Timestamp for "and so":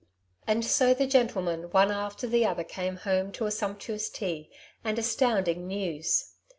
0.47-0.95